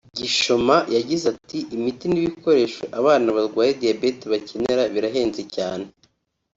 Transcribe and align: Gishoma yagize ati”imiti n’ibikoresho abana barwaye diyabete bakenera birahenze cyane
Gishoma 0.17 0.77
yagize 0.95 1.25
ati”imiti 1.33 2.05
n’ibikoresho 2.09 2.83
abana 2.99 3.27
barwaye 3.37 3.71
diyabete 3.79 4.23
bakenera 4.33 4.83
birahenze 4.93 5.41
cyane 5.55 5.85